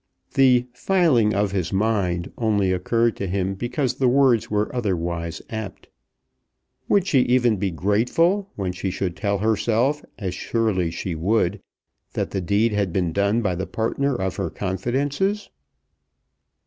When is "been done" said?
12.91-13.43